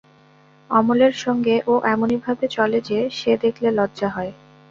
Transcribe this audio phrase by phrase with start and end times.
[0.69, 4.31] অমলের সঙ্গে ও এমনি ভাবে চলে যে, সে দেখলে লজ্জা হয়।